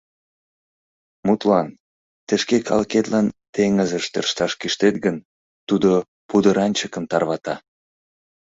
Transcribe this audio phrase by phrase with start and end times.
[1.25, 1.67] Мутлан,
[2.27, 5.17] тый шке калыкетлан теҥызыш тӧршташ кӱштет гын,
[5.67, 5.91] тудо
[6.29, 7.55] пудыранчыкым тарвата.